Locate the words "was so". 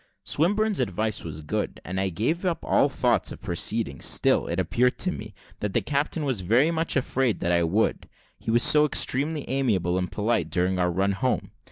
8.49-8.83